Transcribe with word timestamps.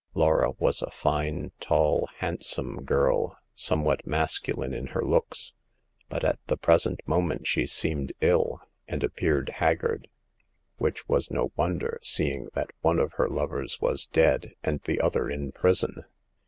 Laura 0.15 0.53
was 0.57 0.81
a 0.81 0.89
fine, 0.89 1.51
tall, 1.59 2.09
handsome 2.17 2.83
girl, 2.85 3.37
some 3.53 3.83
what 3.83 4.07
masculine 4.07 4.73
in 4.73 4.87
her 4.87 5.03
looks; 5.05 5.53
but 6.09 6.23
at 6.23 6.39
the 6.47 6.57
present 6.57 7.07
moment 7.07 7.45
she 7.45 7.67
seemed 7.67 8.11
ill, 8.19 8.59
and 8.87 9.03
appeared 9.03 9.49
haggard— 9.57 10.07
which 10.79 11.07
was 11.07 11.29
no 11.29 11.51
wonder, 11.55 11.99
seeing 12.01 12.47
that 12.55 12.71
one 12.81 12.97
of 12.97 13.13
her 13.17 13.29
lovers 13.29 13.79
was 13.79 14.07
dead, 14.07 14.55
and 14.63 14.81
the 14.85 14.99
other 14.99 15.29
in 15.29 15.51
prison. 15.51 16.03